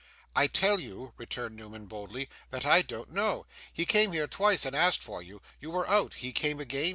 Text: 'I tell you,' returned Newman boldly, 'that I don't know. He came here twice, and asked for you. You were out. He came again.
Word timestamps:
'I 0.35 0.47
tell 0.47 0.79
you,' 0.79 1.13
returned 1.17 1.55
Newman 1.55 1.85
boldly, 1.85 2.27
'that 2.49 2.65
I 2.65 2.81
don't 2.81 3.11
know. 3.11 3.45
He 3.71 3.85
came 3.85 4.13
here 4.13 4.25
twice, 4.27 4.65
and 4.65 4.75
asked 4.75 5.03
for 5.03 5.21
you. 5.21 5.43
You 5.59 5.69
were 5.69 5.87
out. 5.87 6.15
He 6.15 6.31
came 6.31 6.59
again. 6.59 6.81